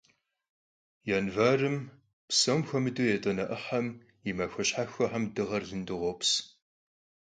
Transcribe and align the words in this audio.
Yanvarım, 1.09 1.77
psom 2.29 2.61
xuemıdeu 2.67 3.07
yêt'uane 3.11 3.45
'ıhem, 3.49 3.87
yi 4.25 4.31
maxue 4.37 4.63
şhexuexem 4.69 5.23
dığer 5.35 5.63
lıdu 5.69 5.95
khops. 6.01 6.31